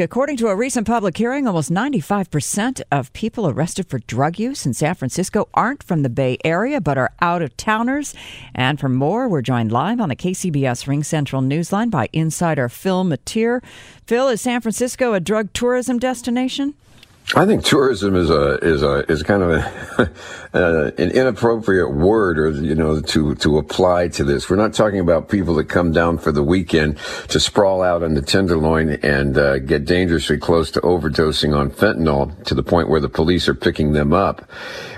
[0.00, 4.72] According to a recent public hearing, almost 95% of people arrested for drug use in
[4.72, 8.14] San Francisco aren't from the Bay Area but are out of towners.
[8.54, 13.62] And for more, we're joined live on the KCBS RingCentral Newsline by insider Phil Matier.
[14.06, 16.72] Phil, is San Francisco a drug tourism destination?
[17.36, 20.10] I think tourism is a is a is kind of a,
[20.54, 24.50] uh, an inappropriate word, or you know, to to apply to this.
[24.50, 26.98] We're not talking about people that come down for the weekend
[27.28, 32.42] to sprawl out on the Tenderloin and uh, get dangerously close to overdosing on fentanyl
[32.46, 34.50] to the point where the police are picking them up.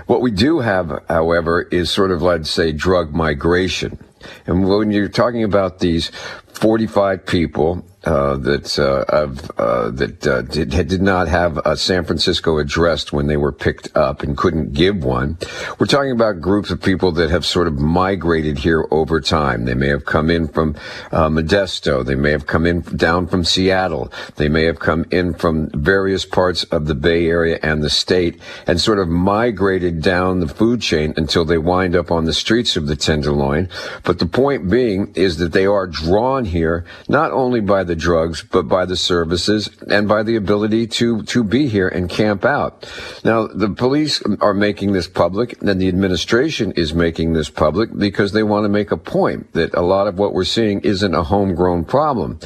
[0.06, 3.98] What we do have, however, is sort of, let's say, drug migration.
[4.46, 6.10] And when you're talking about these
[6.54, 12.58] 45 people uh, that uh, uh, that uh, did, did not have a San Francisco
[12.58, 15.38] address when they were picked up and couldn't give one.
[15.78, 19.66] We're talking about groups of people that have sort of migrated here over time.
[19.66, 20.74] They may have come in from
[21.12, 22.04] uh, Modesto.
[22.04, 24.12] They may have come in down from Seattle.
[24.34, 28.40] They may have come in from various parts of the Bay Area and the state
[28.66, 32.76] and sort of migrated down the food chain until they wind up on the streets
[32.76, 33.68] of the Tenderloin.
[34.02, 38.42] But the point being is that they are drawn here not only by the drugs,
[38.42, 42.88] but by the services and by the ability to, to be here and camp out.
[43.24, 48.32] Now, the police are making this public and the administration is making this public because
[48.32, 51.22] they want to make a point that a lot of what we're seeing isn't a
[51.22, 52.38] homegrown problem.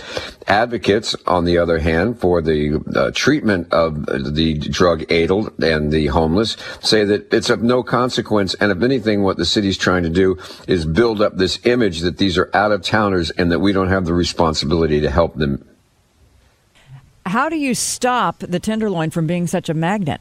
[0.46, 6.06] Advocates, on the other hand, for the uh, treatment of the drug addled and the
[6.06, 8.54] homeless say that it's of no consequence.
[8.54, 10.38] And if anything, what the city's trying to do
[10.68, 13.85] is build up this image that these are out of towners and that we don't
[13.88, 15.66] have the responsibility to help them.
[17.26, 20.20] How do you stop the Tenderloin from being such a magnet?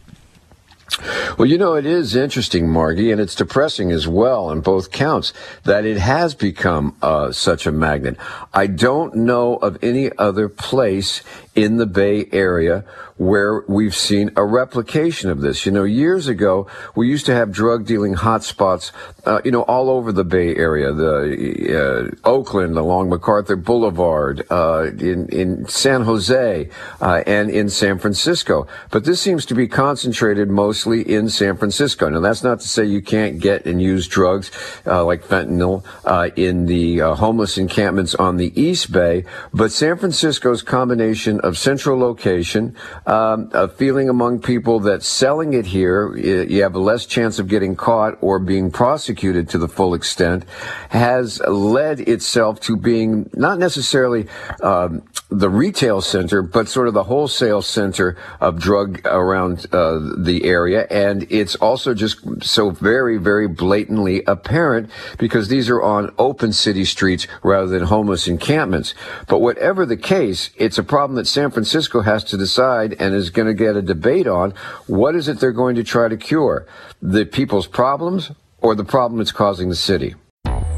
[1.37, 5.33] Well, you know, it is interesting, Margie, and it's depressing as well on both counts
[5.63, 8.17] that it has become uh, such a magnet.
[8.53, 11.21] I don't know of any other place
[11.55, 12.83] in the Bay Area
[13.17, 15.65] where we've seen a replication of this.
[15.65, 18.91] You know, years ago, we used to have drug dealing hotspots,
[19.25, 24.91] uh, you know, all over the Bay Area, the uh, Oakland along MacArthur Boulevard, uh,
[24.99, 26.69] in in San Jose,
[27.01, 28.67] uh, and in San Francisco.
[28.91, 32.09] But this seems to be concentrated mostly in San Francisco.
[32.09, 34.51] Now, that's not to say you can't get and use drugs
[34.85, 39.23] uh, like fentanyl uh, in the homeless encampments on the East Bay,
[39.53, 42.75] but San Francisco's combination of central location,
[43.05, 47.47] um, a feeling among people that selling it here, you have a less chance of
[47.47, 50.43] getting caught or being prosecuted to the full extent,
[50.89, 54.27] has led itself to being not necessarily
[54.63, 60.41] um, the retail center, but sort of the wholesale center of drug around uh, the
[60.43, 60.85] area.
[60.89, 66.85] And it's also just so very, very blatantly apparent because these are on open city
[66.85, 68.93] streets rather than homeless encampments.
[69.27, 73.29] But whatever the case, it's a problem that San Francisco has to decide and is
[73.31, 74.51] going to get a debate on.
[74.85, 76.67] What is it they're going to try to cure?
[77.01, 78.31] The people's problems
[78.61, 80.15] or the problem it's causing the city?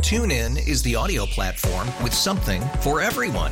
[0.01, 3.51] TuneIn is the audio platform with something for everyone.